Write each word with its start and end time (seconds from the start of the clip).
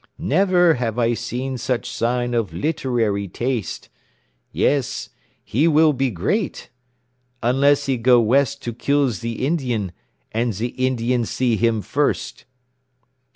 Never 0.17 0.73
have 0.73 0.97
I 0.97 1.13
seen 1.13 1.59
such 1.59 1.87
sign 1.87 2.33
of 2.33 2.53
literary 2.55 3.27
taste. 3.27 3.89
Yes, 4.51 5.09
he 5.43 5.67
will 5.67 5.93
be 5.93 6.09
great 6.09 6.71
unless 7.43 7.85
he 7.85 7.97
go 7.97 8.19
west 8.19 8.63
to 8.63 8.73
kill 8.73 9.09
ze 9.11 9.33
Indian, 9.33 9.91
and 10.31 10.55
ze 10.55 10.69
Indian 10.75 11.23
see 11.23 11.55
him 11.55 11.83
first." 11.83 12.45